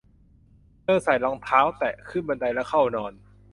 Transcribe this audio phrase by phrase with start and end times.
[0.83, 3.13] เธอใส่รองเท้าแตะ ขึ้นบันไดแล้วเข้านอน